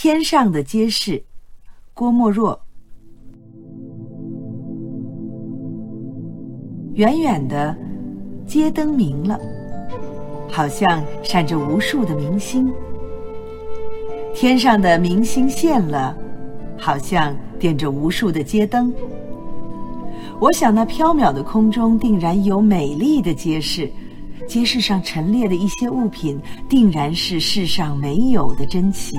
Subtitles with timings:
[0.00, 1.20] 天上的街市，
[1.92, 2.56] 郭沫若。
[6.94, 7.76] 远远的，
[8.46, 9.36] 街灯明了，
[10.48, 12.72] 好像闪着无数的明星。
[14.32, 16.16] 天上的明星现了，
[16.78, 18.94] 好像点着无数的街灯。
[20.38, 23.90] 我想，那缥缈的空中定然有美丽的街市，
[24.46, 29.16] 街市上陈列的一些物品，定然是世上没有的珍奇。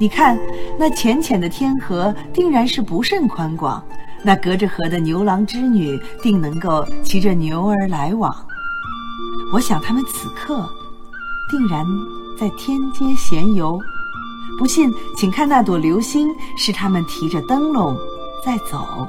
[0.00, 0.38] 你看，
[0.78, 3.82] 那浅浅的天河，定然是不甚宽广；
[4.22, 8.32] 那隔着河的牛郎织女，定能够骑着牛儿来往。
[9.52, 10.68] 我想，他们此刻
[11.50, 11.84] 定然
[12.38, 13.80] 在天街闲游。
[14.56, 17.96] 不信，请看那朵流星，是他们提着灯笼
[18.44, 19.08] 在走。